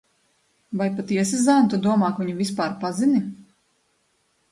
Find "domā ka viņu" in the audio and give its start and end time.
1.83-2.33